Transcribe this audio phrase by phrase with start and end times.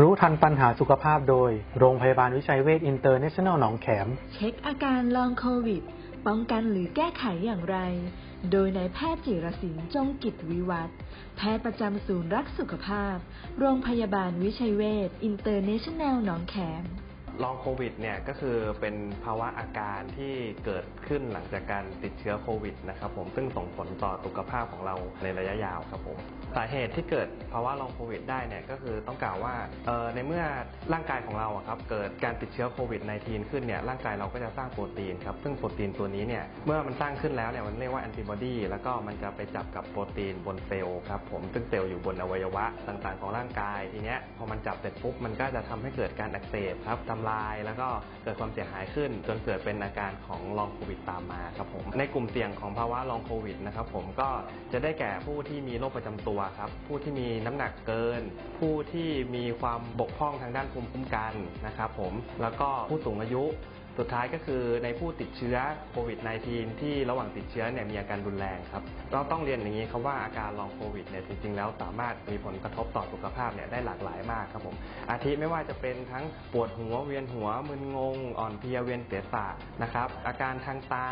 [0.00, 5.82] รู้ทันปัญหาสุขภาพโดย โรงพยาบาลวิชัยเวชอินเตอร์เนชั่นแนลหนองแขม เช็คอาการ Long COVID
[6.26, 7.78] ป้องกันหรือแก้ไขอย่างไร
[8.52, 10.96] โดยนายแพทย์จิรศิลป์จงกิจวิวัฒน์
[11.36, 13.16] แพทย์ประจำศูนย์รักสุขภาพ
[13.58, 16.84] โรงพยาบาลวิชัยเวชอินเตอร์เนชั่นแนลหนองแขม
[17.42, 18.94] Long COVID เนี่ยก็คือเป็น
[19.24, 26.18] ภาวะอาการที่เกิดขึ้นหลังจากการติดเชื้อโควิดนะครับผมซึ่งส่งผลต่อสุขภาพของเราในระยะยาวครับผม
[26.56, 29.54] สาเหตุที่เกิดภาวะลองโควิดได้เนี่ยก็คือต้องกล่าวว่า
[29.86, 30.44] เออในเมื่อ
[30.92, 47.88] ร่างกายของเราครับเกิดการติดเชื้อโควิด -19 ขึ้นเนี่ยร่างกายเราก็จะสร้างโปรตีนครับซึ่งโปรตีนตัวนี้เนี่ยเมื่อมันสร้างขึ้นแล้วเนี่ยมันเรียกว่าแอนติบอดีแล้วก็มันจะไปจับกับโปรตีนบนเซลล์ครับผมซึ่งเซลล์อยู่บนอวัยวะต่างๆ ของร่างกายทีเนี้ยพอมันจับเสร็จปุ๊บมันก็จะทำให้เกิดการอักเสบครับทำลาย แล้วก็
[48.22, 54.28] เกิดความเสียหายขึ้น จนเกิดเป็นอาการของลองโควิดตามมาครับผมในกลุ่มเสี่ยงของภาวะลองโควิดนะครับผมก็
[54.72, 58.22] จะได้แก่ผู้ที่มีโรคประจำตัวครับผู้ที่มีน้ำหนักเกิน
[58.58, 61.32] ผู้ที่มีความบกพร่องทางด้านภูมิคุ้มกัน
[61.66, 63.44] นะครับผมแล้วก็ผู้สูงอายุ
[63.98, 65.56] สุดท้ายก็คือในผู้ติดเชื้อ
[65.90, 66.18] โควิด
[66.50, 74.76] -19 ที่ระหว่างติดเชื้อเนี่ยมีอาการรุนแรงครับเราต้องเรียนอย่างนี้ครับว่าอาการลองโควิดเนี่ยจริงๆแล้วสามารถมีผลกระทบต่อสุขภาพเนี่ยได้หลากหลายมากครับผม
[75.10, 79.46] อาทิไม่ว่าจะเป็นทั้งปวดหัวเวียนหัวมึนงง อ่อนเพลียเวียนเสียสะ
[79.82, 81.08] นะครับอาการทางตา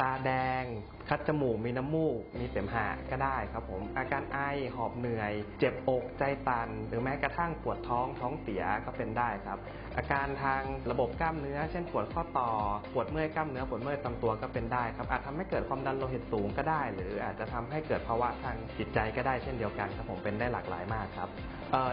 [0.00, 0.30] ตาแด
[0.62, 0.64] ง
[1.08, 4.38] คัดจมูกมีน้ำมูก มีเสมหะก็ได้ครับผม อาการไอ
[4.74, 9.58] หอบเหนื่อย เจ็บอกใจตัน หรือแม้กระทั่งปวดท้องท้องเสียก็เป็นได้ครับ
[9.96, 12.50] อาการทางระบบกล้ามเนื้อ เช่นปวดข้อต่อ
[12.92, 21.30] ปวดเมื่อยกล้ามเนื้อปวดเมื่อยตามตัวก็เป็นได้ครับ อาจทำให้เกิดความดันโลหิตสูงก็ได้ หรืออาจจะทำให้เกิดภาวะทางจิตใจก็ได้เช่นเดียวกันครับผมเป็นได้หลากหลายมากครับ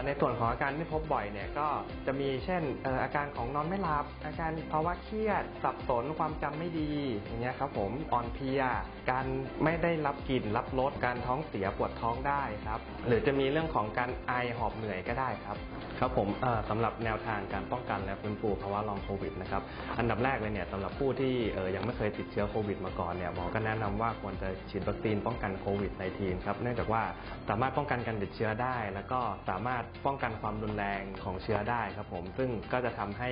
[0.06, 1.68] ในส่วนของอาการที่พบบ่อยเนี่ยก็
[2.06, 8.62] จะมีเช่นเอ่ออาการของนอนไม่หลับ อาการภาวะเครียดสับสนความจำไม่ดีอย่างเงี้ยครับผมอ่อนเพลีย
[9.10, 9.26] การ
[9.64, 15.56] ไม่ได้รับกลิ่นรับรสการท้องเสียปวดท้องได้ครับ หรือจะมีเรื่องของการไอหอบเหนื่อยก็ได้ครับ
[16.00, 16.28] ครับผม
[16.68, 19.62] สำหรับแนวทางการป้องกันและฟื้นฟูภาวะลองโควิดนะครับ
[19.98, 21.34] อันดับแรกเลยเนี่ยสำหรับผู้ที่
[21.74, 27.02] ยังไม่เคยติดเชื้อโควิดมาก่อนเนี่ยหมอก็แนะนำว่าควรจะฉีดวัคซีนป้องกันโควิด -19 ครับเนื่องจากว่า
[27.48, 33.30] สามารถป้องกันการติดเชื้อได้ แล้วก็สามารถป้องกันความรุนแรงของเชื้อได้ครับผมซึ่งก็จะทำให้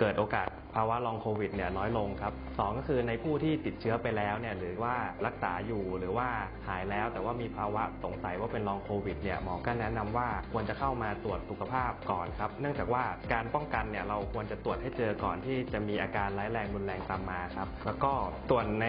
[0.00, 4.94] เกิดโอกาสภาวะลองโควิดเนี่ยน้อยลงครับสองก็คือในผู้ที่ติดเชื้อไปแล้วเนี่ยหรือว่า
[5.26, 6.28] รักษาอยู่หรือว่า
[6.68, 18.12] หายแล้วแต่ว่ามีภาวะสงสัยว่าเป็นลองโควิดเนี่ยหมอก็แนะนำว่าควรจะเข้ามาตรวจสุขภาพก่อนครับเนื่องจากว่าการป้องกันเนี่ยเราควรจะตรวจให้เจอก่อนที่จะมีอาการร้ายแรงรุนแรงตามมาครับแล้วก็
[18.50, 18.86] ส่วนใน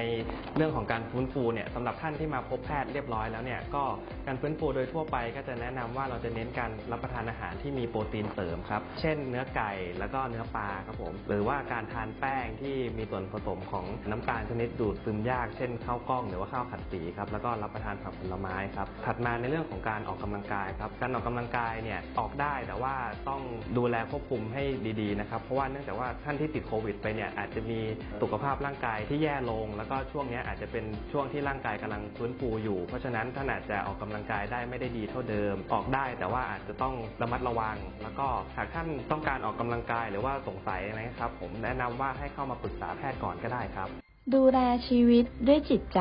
[0.55, 3.83] เรื่องของการฟื้นฟูเนี่ยสำหรับท่านที่มาพบแพทย์เรียบร้อยแล้วเนี่ยก็
[4.27, 22.95] การฟื้นฟูโดยทั่วไปก็จะแนะนำว่าเราจะเน้นการรับประทานอาหารที่มีโปรตีนเสริมครับเช่น เนื้อไก่แล้วก็เนื้อปลาครับผมหรือว่าการทานแป้งที่มีส่วนผสมของน้ำตาลชนิดดูดซึมยาก เช่นข้าวกล้องหรือว่าข้าวขัดสีครับแล้วก็รับประทานผักผลไม้ครับถัดมาในเรื่องของการออกกำลังกายครับการออกกำลังกายเนี่ยออกได้แต่ว่า
[23.29, 23.41] ต้อง
[23.77, 24.63] ดูแลควบคุมให้
[25.01, 27.79] ดีๆนะครับเพราะว่าเนื่องจากว่าท่านที่ติดโควิดไปเนี่ยอาจจะมี
[28.21, 38.27] สุขภาพร่างกายที่แย่ลง แล้วก็ช่วงเนี้ยอาจจะเป็นช่วงที่ร่างกายกำลังฟื้นฟูอยู่ เพราะฉะนั้นท่านอาจจะออกกำลังกายได้ไม่ได้ดีเท่าเดิม ออกได้แต่ว่าอาจจะต้องระมัดระวัง แล้วก็
[38.57, 43.87] หากท่านต้องการออกกำลังกายหรือว่าสงสัยอะไรนะครับผมแนะนำว่าให้เข้ามาปรึกษาแพทย์ก่อนก็ได้ครับ
[44.33, 45.99] ดูแลชีวิตด้วยจิตใจ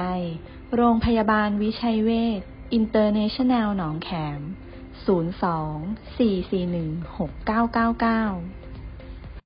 [0.77, 2.41] โรงพยาบาลวิชัยเวช
[2.73, 4.41] อินเตอร์เนชั่นแนลหนองแขม
[5.07, 8.60] 02 441 6999